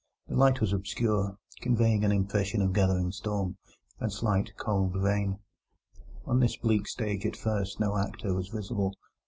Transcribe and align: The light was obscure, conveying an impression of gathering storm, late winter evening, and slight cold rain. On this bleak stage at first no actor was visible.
The 0.27 0.35
light 0.35 0.59
was 0.61 0.73
obscure, 0.73 1.37
conveying 1.61 2.03
an 2.03 2.11
impression 2.11 2.63
of 2.63 2.73
gathering 2.73 3.11
storm, 3.11 3.49
late 3.49 3.53
winter 3.53 3.69
evening, 3.69 3.97
and 3.99 4.11
slight 4.11 4.57
cold 4.57 4.95
rain. 4.95 5.37
On 6.25 6.39
this 6.39 6.57
bleak 6.57 6.87
stage 6.87 7.23
at 7.23 7.35
first 7.37 7.79
no 7.79 7.95
actor 7.95 8.33
was 8.33 8.47
visible. 8.47 8.95